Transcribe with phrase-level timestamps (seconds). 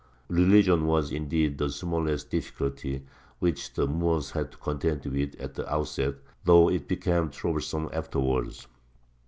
[0.29, 3.05] Religion was, indeed, the smallest difficulty
[3.37, 8.65] which the Moors had to contend with at the outset, though it became troublesome afterwards.